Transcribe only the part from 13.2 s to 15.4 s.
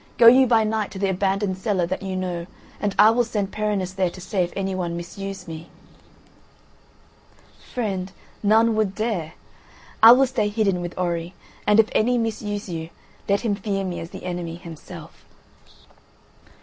let him fear me as the Enemy himself."